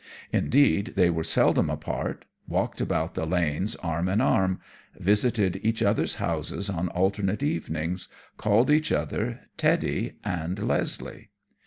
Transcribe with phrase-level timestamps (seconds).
[0.33, 4.59] Indeed, they were seldom apart, walked about the lanes arm in arm,
[4.97, 11.29] visited each other's houses on alternate evenings, called each other "Teddy" and "Leslie."